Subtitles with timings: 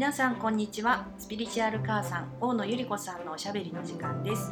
[0.00, 1.06] 皆さんこんにちは。
[1.18, 4.50] スピリチュアル母さん大野ゆり子さんのおしゃべりの時間です。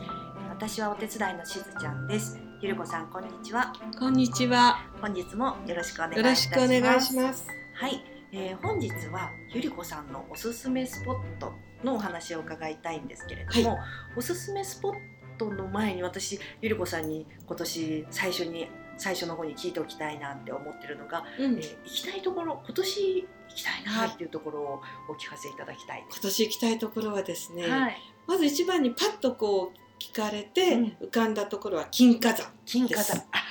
[0.50, 2.38] 私はお手伝いのしずちゃんです。
[2.60, 3.72] ゆり子さんこんにちは。
[3.98, 4.76] こんにちは。
[5.00, 6.68] 本日もよろしくお願いいよろしたします。
[6.68, 7.46] くお願いします。
[7.72, 13.78] はい、えー本日はゆり子さんのおすすめスポットのお話を伺いたいんですけれども、
[14.18, 14.92] おすすめスポッ
[15.38, 26.04] トの前に私ゆり子さんに今年最初に最初の方に聞いておきたいなって思ってるのが、うん、えー行きたいところ今年行きたいなっていうところをお聞かせいただきたい。
[26.10, 30.84] 今年行きたいところはですね、はい、まず一番にパッとこう聞かれてうん。
[31.02, 32.48] 浮かんだところは金華山。
[32.64, 33.20] 金華山。
[33.32, 33.44] あ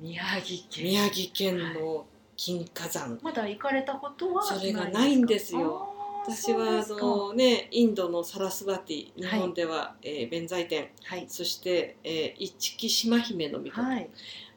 [0.00, 0.84] 宮城県。
[0.84, 2.06] 宮城県の
[2.36, 3.18] 金華山。
[3.22, 5.92] まだ行かれたことはそれがないんですよ。
[6.24, 10.88] 私はあのねインドのサラスバティ日はい本では、えー弁財天。
[11.04, 11.26] はい。
[11.28, 14.10] そして、えー、一木島姫の御事、はい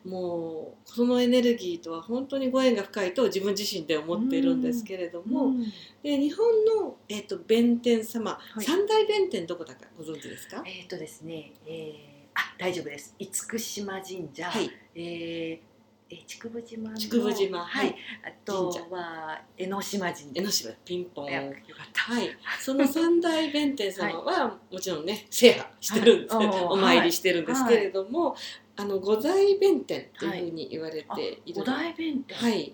[0.06, 5.64] もうそのエネルギーとは本当にご縁が深いと自分自身で思っているんですけれども、うん。
[6.02, 6.48] で日本
[6.82, 8.64] の、えー、と弁天様、い。
[8.64, 10.64] 三大弁天どこだかご存知ですか？
[10.66, 13.14] えっ、とですね、えー、あ大丈夫です。
[13.20, 14.72] 厳島神社、はい。
[14.96, 15.70] えー
[16.12, 17.90] えー筑部島の筑部島ははい。
[17.90, 20.26] い、あとは江ノ島神社。
[20.34, 20.72] 江ノ島。
[20.84, 21.32] ピンポン。
[21.32, 22.02] よかった。
[22.14, 26.48] はい、その三大弁天様はもちろんね制覇してるんです、はい。
[26.48, 28.36] お参りしてるんですけれども、
[28.80, 31.54] あの五大弁天というふうに言われあてい。
[31.54, 32.74] る五大弁天、はい、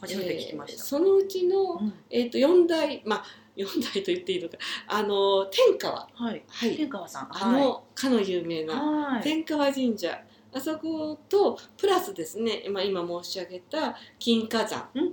[0.00, 1.92] 初めて聞きました、えーそのうちの、うん。
[2.10, 4.58] えー、と四大まあ四大と言っていいのか。
[4.88, 6.08] あの天川。
[6.14, 6.42] はい。
[6.46, 6.76] はい。
[6.76, 7.28] 天川さん。
[7.30, 9.22] あの、かの有名なはい。
[9.22, 10.20] 天川神社。
[10.52, 14.88] あそことプラスですね、まあ、今申し上げた金華山。
[14.94, 15.04] うん。
[15.04, 15.12] は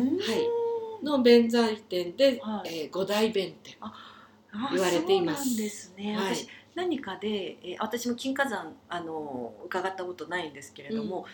[0.00, 1.04] い。
[1.04, 2.82] の弁財天で、はい。
[2.82, 3.92] えー五大弁天あ
[4.72, 5.44] 言われています。
[5.44, 6.34] そうなんですね、はい。
[6.36, 11.26] 私何かで、えー私も金華山あの伺ったことないんですけれども、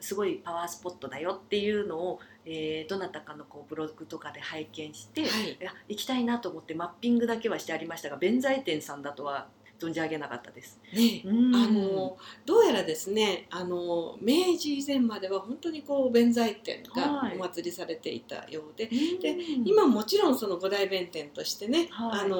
[0.00, 5.52] すごいパワースポットだよっていうのを、えーどなたかのこうブログとかで拝見して、はい。
[5.52, 10.80] いや行きたいなと思ってマッピングだけはしてありましたが弁財天さんだとは存じ上げなかったです。
[10.92, 11.22] ね。
[11.24, 11.54] うん。
[11.54, 17.36] あのどうやらですねあの明治以前までは本当にこう弁財天がはい。
[17.36, 19.20] お祭りされていたようで、うん。
[19.20, 22.20] で今もちろんその五大弁天としてね、はい。
[22.24, 22.38] あの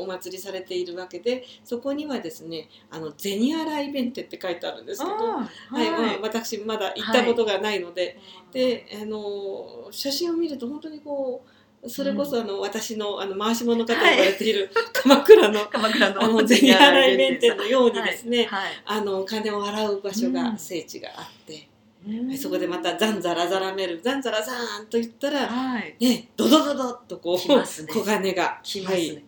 [0.00, 5.90] お祭りされているわけでそこにはですねあの銭洗弁天って書いてあるんですけど、はいはい。
[5.90, 8.18] まあ、私まだ行ったことがないので、
[8.52, 11.50] であの写真を見ると本当にこう
[11.86, 16.22] それこそあの、私のあの回し者方と言われている 鎌倉の鎌倉の。
[16.22, 18.70] あの銭洗弁天のようにですね、はい。
[18.84, 20.58] あの金を洗う場所が、うん。
[20.58, 21.68] 聖地があって、
[22.06, 22.36] うん。
[22.36, 25.94] そこでまたザンザラザラめるザンザラザーンと言ったら、はい。
[26.00, 27.92] ね、ドドドドっとこう来ますね。
[27.92, 29.22] 小金が来ますね、はい、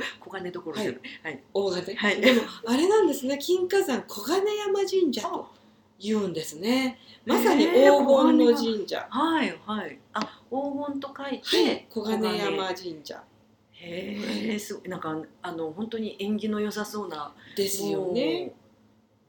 [0.20, 1.42] 小金どころじゃない、はい。
[1.52, 2.20] 大金、はい。
[2.20, 5.59] でもあれなんですね金華山小金山神社と
[6.00, 6.98] 言うんですね。
[7.26, 9.98] まさに黄金の神社、はいはい。
[10.14, 13.22] あ黄金と書いて、はい、小金山神社。
[13.72, 14.88] へえすごい。
[14.88, 18.52] なんかあの本当に縁起の良さそうなですよね。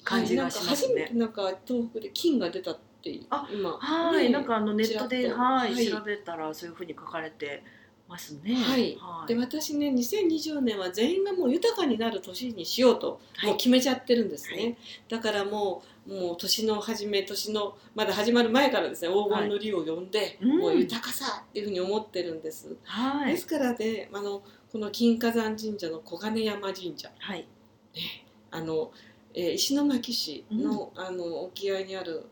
[0.03, 5.87] 感じがしますはい、ねなんか初めてなんか東北で金が出たってあ今はい、ねなんかあのネットではい。
[5.87, 7.63] 調べたらそういうふうに書かれて
[8.11, 8.53] ますね。
[8.53, 8.97] はい。
[9.25, 13.49] で私ね2020年は全員がもう豊かになる年にしようとはい。
[13.51, 14.77] もう決めちゃってるんですね、はい。
[15.09, 20.57] だからもうもう年の初め年のまだ始まる前からですね黄金の利を呼んで、うん。
[20.57, 23.31] もう豊かさっていうふうに思ってるんです、はい。
[23.31, 27.09] ですからねあのこの金華山神社の小金山神社。
[27.17, 27.47] はい。
[27.95, 28.91] ねあの、
[29.33, 32.25] えー石巻市の,、あの沖合にある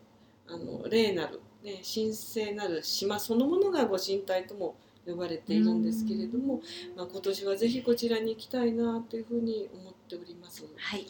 [0.46, 4.74] あの霊なる、ね、神聖なる島そのものがご神体とも
[5.06, 6.60] 呼ばれているんですけれども、
[6.96, 10.64] まあ、今年はぜひこちらに行きたいなというふうに思っております。
[10.76, 11.06] はい。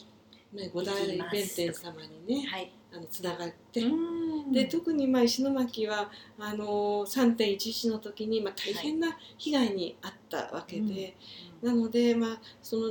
[0.52, 2.72] ね、五大弁天様にねはい。
[2.92, 4.52] あのつながって、うん。
[4.52, 11.16] で特にまあ石巻はあの3.11の時にまあ大変な被害に遭ったわけで、
[11.62, 12.90] なのでまあその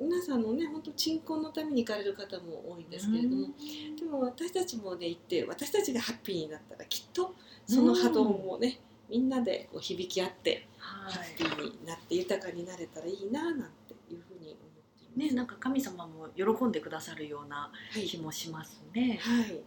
[0.00, 3.48] 皆さんのね本当鎮魂のために行かれる方も多いんですけれども、
[3.98, 7.34] でも私たちもね行って私たちがハッピーになったらきっと
[7.66, 14.56] その波動もね、みんなでこう響き合ってはハッピーになって豊かになれたらいいななんていうふうに思って。
[15.16, 18.04] ね、なんか神様も喜んでくださるようなはい。
[18.04, 19.18] 気もしますね。
[19.22, 19.40] はい。
[19.40, 19.60] はい。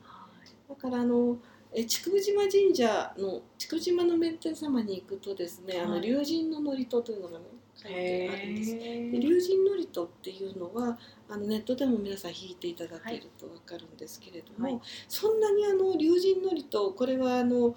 [0.69, 1.37] だからあの
[1.73, 5.89] え筑部島神社の筑部島の弁天様に行くとですね、あはい。
[5.89, 7.45] の龍神の祝詞というのがね
[7.75, 8.75] 書いてあるんです。
[8.75, 10.97] でへ龍神祝詞っていうのは
[11.29, 14.79] あのネットでも皆さん引いていただけると分かるんですけれども、はい。
[15.07, 17.75] そんなにあの龍神祝詞これはあの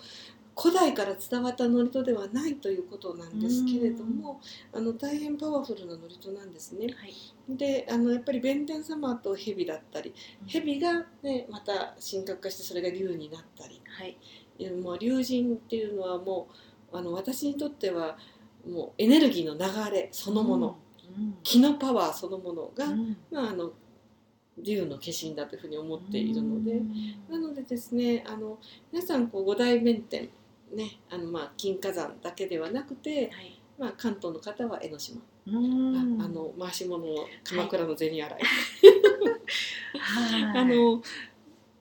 [0.54, 4.40] 古代から伝わった祝詞ではないということなんですけれども
[4.72, 6.86] あの大変パワフルな祝詞なんですね。
[6.86, 7.14] はい。
[7.48, 10.14] であのやっぱり弁天様と蛇だったり
[10.46, 13.80] 蛇が、ね、また神格化してそれが竜になったり。
[13.86, 14.16] はい。
[14.82, 16.48] もう竜神っていうのはも
[16.92, 18.18] うあの私にとっては
[18.68, 20.78] もうエネルギーの流れそのもの、
[21.18, 21.34] うん。
[21.42, 23.16] 気のパワーそのものが、うん。
[23.30, 23.72] まあ、あの
[24.58, 27.24] 竜の化身だというふうに思っているので、うん。
[27.30, 28.58] なのでですねあの
[28.92, 30.28] 皆さんこう五大弁天
[30.74, 33.58] ねあのまあ金華山だけではなくて、はい。
[33.78, 36.20] まあ、関東の方は江ノ島、うん。
[36.20, 38.40] ああの回し物の鎌倉の銭洗い、
[39.98, 40.44] はい。
[40.58, 41.02] あの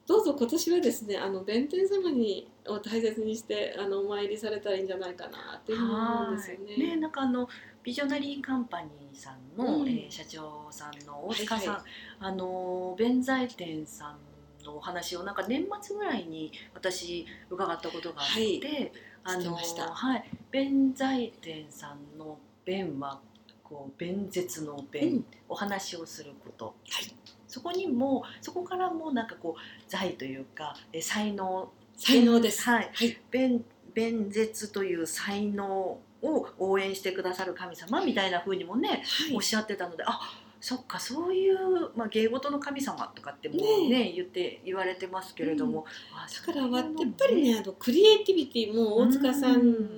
[0.08, 6.66] どうぞ今年はですねあの弁天様にを大切にしてあのお参りされたらいいんじゃないかなっていうふうに思うんですよね。
[6.66, 6.80] はい。
[6.80, 7.48] ねなんかあの
[7.84, 9.88] ビジョナリーカンパニーさんの、うん。
[9.88, 11.84] えー社長さんの大塚さん、はい
[12.24, 12.32] はい。
[12.32, 14.18] あの弁財天さん
[14.64, 18.92] のお話をなんか年末ぐらいに私伺ったことがあって、はい。
[19.24, 20.30] あのはい。
[20.50, 23.20] 弁財天さんの弁は
[23.64, 25.26] こう弁舌の弁、うん。
[25.50, 26.72] お話をすること、は
[27.02, 27.16] い。
[27.48, 31.72] そこにもそこからもなんかこう財というかえー才能。
[31.98, 32.64] 才能です。
[32.64, 32.90] はい。
[32.94, 39.36] はい、弁弁舌という才能を応援してくださる神様みたいな風にもね、はい。
[39.36, 40.20] おっしゃってたのであ
[40.62, 41.58] そっかそういう、
[41.96, 46.86] まあ、芸事の神様とかってもうねね言って言われてますけれども、あだからやっ
[47.18, 49.90] ぱりねあのクリエイティビティも大塚さんうん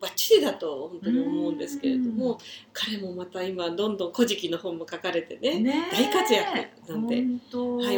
[0.00, 2.38] バッチリだと本当に思うんですけれども
[2.74, 7.24] 彼もまた今どんどん「古事記」の本も書かれてねね大活躍なんで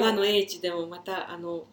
[0.00, 1.64] 和の英知でもまたあの、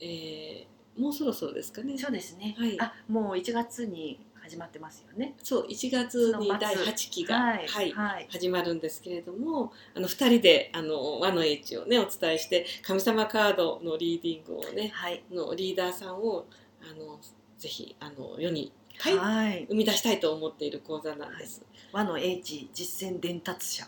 [0.00, 1.96] えーもうそろそろですかね。
[1.96, 2.78] そうですね、はい。
[2.78, 4.20] あもう1月に
[4.50, 5.34] 始まってますよね。
[5.44, 8.26] そう1月に第8期が、はいはいはい。
[8.28, 15.22] 始まるんですけれどもあの2人であの和の英知をねお伝えして神様カードのリーディングをねはい。
[15.30, 16.46] のリーダーさんを
[16.82, 17.20] あの
[17.58, 19.66] ぜひあの世に、はいはい。
[19.68, 21.62] 生み出したいと思っている講座なんです。
[21.92, 23.86] 和の英知実践伝達者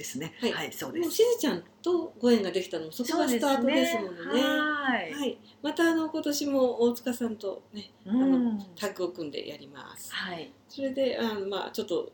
[0.00, 0.32] ですね。
[0.40, 0.52] はい。
[0.52, 1.02] はい、そうです。
[1.02, 4.42] もうしずちゃんとご縁ができたのもそこがスタートですものね。
[4.42, 8.58] はい、はい、またあの今年も大塚さんとねうん。
[8.74, 10.12] タッグを組んでやります。
[10.14, 10.50] はい。
[10.68, 12.10] それであのまあちょっと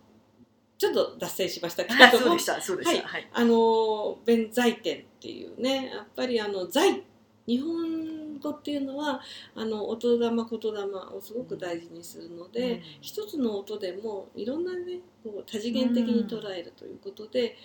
[0.79, 2.31] ちょっと脱線しましたけはい、れども。
[2.31, 3.07] そうでした、そうでした。
[3.07, 3.29] はい。
[3.33, 7.05] あの弁財天っていうねやっぱりあの財
[7.47, 9.21] 日本語っていうのは
[9.55, 10.83] あの音玉言霊
[11.15, 17.57] をすごく大事にするので、うん一つの音でもいろんなねこう多次元的に捉えるということで、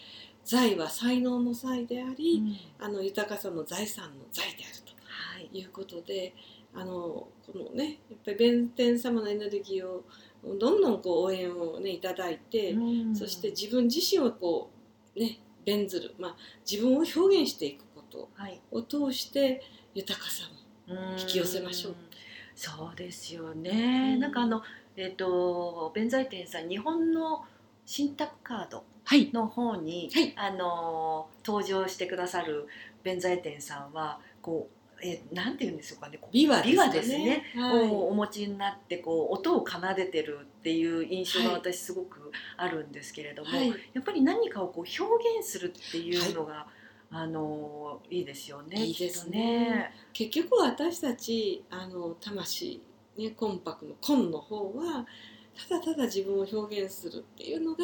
[0.45, 2.43] 財は才能の才であり、
[2.79, 4.93] あの豊かさの財産の財であると。
[5.03, 5.49] はい。
[5.59, 6.33] いうことで
[6.73, 10.03] あのこのねやっぱり弁天様のエネルギーを
[10.57, 14.69] どんどんこう応援をねいただいて、うんそして自分自身をこ
[15.15, 16.35] うね弁ずる、まあ、
[16.69, 18.59] 自分を表現していくことはい。
[18.71, 19.61] を通して
[19.93, 20.43] 豊かさ
[20.87, 21.95] も引き寄せましょう。
[22.55, 24.13] そうですよね。
[24.15, 24.61] うんなんかあの
[24.97, 27.45] えっ、と弁財天さん日本の
[27.85, 32.67] 信託カードはいの方に、はいあの登場してくださる
[33.03, 36.19] 弁財天さんはこうえなんて言うんでしょうかね。
[36.31, 37.43] 琵琶琵琶ですね。
[37.55, 46.67] はいをお持ちになってこう音を奏でてるっていう印象がはい私すごくあるんですけれども、はいやっぱり何かをこう表現するっていうのが、
[47.13, 48.81] あのいいですよね。
[48.85, 49.93] いいですね。
[50.13, 52.81] 結局私たちあの魂、
[53.17, 55.05] ね、魂魄の魂の方は
[55.69, 57.83] ただただ自分を表現するっていうのが、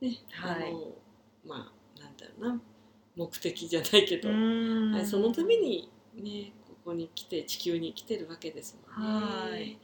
[0.00, 0.68] ねはい。
[0.68, 0.92] あの
[1.46, 2.60] まあなんだろうな
[3.16, 4.92] 目的じゃないけど、うん。
[4.92, 9.24] はい、そのためにねここに来て地球に来てるわけですもんね。
[9.24, 9.78] はい。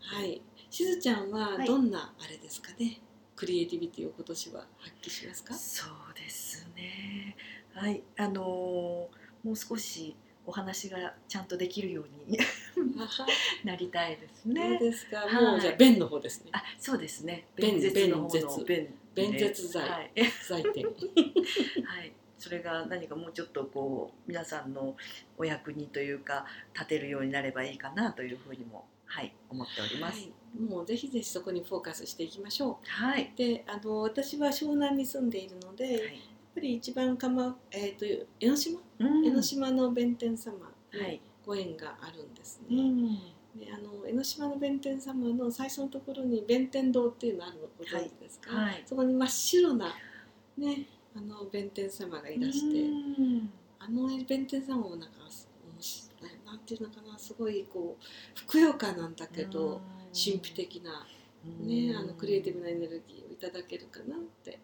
[0.00, 1.66] はい、しずちゃんははい。
[1.66, 3.00] どんなあれですかね、
[3.36, 5.54] クリエイティビティを今年は発揮しますか？
[5.54, 7.17] そうですね。
[7.74, 12.38] はい、あのーもう少しお話がちゃんとできるように
[13.64, 14.78] なりたいですそうね。
[14.78, 17.46] ですか、はいもうじゃあ弁の方ですねあ、そうですね。
[17.54, 20.12] 弁舌の方の弁弁で舌剤はい、
[20.46, 20.84] 財天
[21.84, 22.12] はい。
[22.38, 24.96] それが何かもうちょっとこう皆さんの
[25.36, 30.20] お役にというか立てるようになればいいかなというふうにもはい思っております。
[30.20, 33.32] はい、もうぜひぜひそこにフォーカスしていきましょはい。
[33.34, 36.02] うであの私は湘南に住んでいるので、やっ
[36.54, 38.04] ぱり一番かま、えー、と
[38.40, 39.26] 江ノ島、うん。
[39.26, 40.56] 江ノ島の弁天様
[40.92, 41.20] にはい。
[41.46, 43.14] ご縁があるんですね、うん。
[43.58, 48.82] であの江ノ島の弁天様の最初のところに弁天堂っていうのあるのご存知ですか、はい。
[48.84, 49.94] そこに真っ白な
[50.56, 50.86] ね
[51.16, 53.50] あの弁天様がいらして、うん。
[53.78, 56.04] あの弁天様もなんかおもし
[56.44, 59.80] なんていうのかなすごいこうふくよかなんだけど、
[60.12, 61.06] 神秘的な、
[61.60, 64.58] ね、あのクリエイティブなエネルギーをいただけるかなって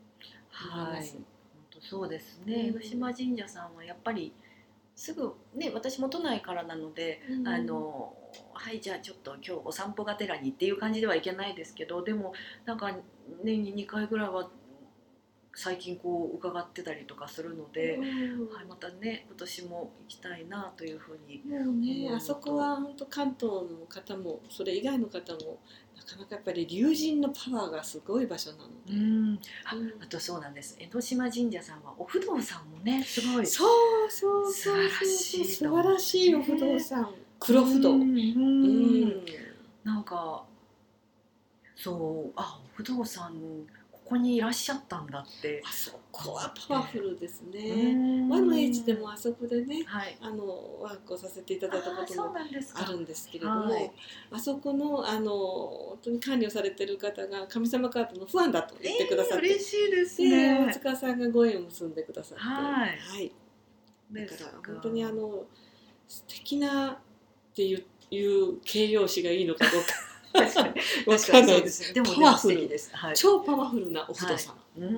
[0.74, 1.12] 思いはい、ます。
[1.12, 1.33] 本当
[1.88, 2.72] そうですね。
[2.74, 4.32] う島神社さんはやっぱり
[4.96, 8.14] すぐね、私も都内からなので、うんあの
[8.52, 12.32] はいじゃあちょっと今日お散歩がてらにっていう感じではいけないですけど、でも
[12.64, 12.90] なんか
[13.42, 14.48] 年に2回ぐらいは
[15.56, 18.02] 最近こう伺ってたりとかするので、うん。
[18.54, 25.58] はい、またね今年も行きたいなというふうにもうね、うんあそこは本当関東の方もそれ以外の方も
[25.96, 29.38] なかなかやっぱり龍神のパワーがすごい場所なので、うん。
[30.02, 30.76] あとそうなんです。
[30.80, 35.08] 江ノ島神社さんはお不動さんもねすごいそうそうそうそう。
[35.08, 37.14] 素素晴らし晴らしいお不動産。
[37.38, 38.14] 黒不動、ううん。
[39.04, 39.24] ん。
[39.84, 40.44] なんか
[41.76, 43.34] そうあお不動産
[44.04, 45.62] ここにいらっしゃったんだって。
[45.66, 47.94] あそこはパワフルですうね。
[47.94, 48.28] ん。
[48.28, 50.16] 和のエイジでもあそこでねはい。
[50.20, 50.44] あの
[50.82, 53.90] ワークをさせていただいたこともあるんですけれども、はい。
[54.30, 62.90] あそこのあの本当に管理をされてる方が神様カードのファンだと言ってくださって、えー嬉しいですでね大塚さんがご縁を結んでくださって、はい。
[62.90, 63.32] はい、
[64.12, 65.44] だから本当にあの
[66.06, 66.96] 素敵なっ
[67.54, 70.68] ていういう形容詞がいいのかどうか確かに。
[71.06, 72.68] わ確かにそうですすでもパワフル。
[72.68, 72.90] です。
[72.94, 73.16] はい。
[73.16, 74.90] 超パワフルなお不動様、うーう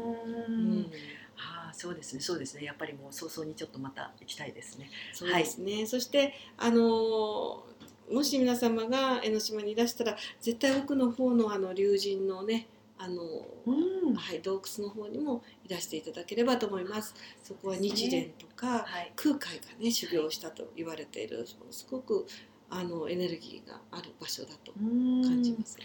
[0.51, 0.81] ん。
[0.81, 0.91] ん
[1.37, 2.21] ああそうですね。
[2.21, 2.65] そうですね。
[2.65, 4.91] やっぱりもう早々にちょっとまた行きたいですね。
[5.13, 7.65] そうですね、そしてあの
[8.11, 12.67] もし皆様が江ノ島にいらしたら絶対奥の方のあの龍神のね
[12.99, 13.23] あの、
[13.67, 14.15] うん。
[14.15, 17.15] はい、洞窟の方にもいらしていただければと思います。
[17.43, 19.13] そこは日蓮とか、はい。
[19.17, 22.27] 空海がね修行したと言われているすごく
[22.71, 25.79] あのエネルギーがある場所だと感感じます。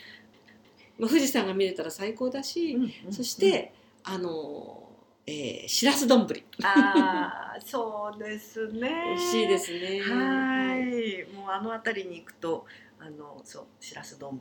[0.98, 2.78] まあ、富士山が見れたら最高だし、
[3.10, 3.74] そして、
[4.04, 4.82] あの、
[5.28, 6.28] えー、しらす丼。
[6.64, 9.16] ああそうですね。
[9.16, 10.00] 美味しいですね。
[10.02, 11.26] はい。
[11.34, 12.66] もうあの辺りに行くと
[13.00, 14.30] あのそうしらす丼。
[14.30, 14.38] は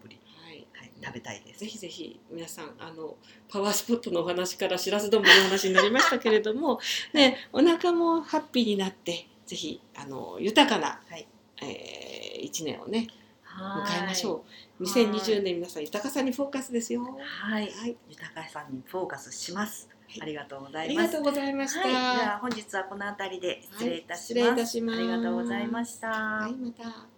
[0.51, 0.67] い。
[0.73, 1.61] はい食べたいです。
[1.61, 3.17] ぜひぜひ皆さんあの
[3.49, 6.81] パワースポットのお話からしらす丼の話になりましたけれども、
[7.13, 11.27] ね、お腹もハッピーになってぜひあの豊かな、はい。
[11.63, 13.09] えー、1年をね
[13.59, 14.35] 迎迎えましょう。
[14.35, 14.45] はい
[14.81, 17.03] 2020年皆さん豊かさにフォーカスですよ。
[17.03, 21.81] はいはい、豊かさにフォーカスします、はいありがとうござあいますりがとうございました。
[21.83, 24.41] はい、では本日はこの辺りで失礼いたします。
[24.41, 26.09] はい失礼いたしますありがとうございました。
[26.09, 27.10] はい、また。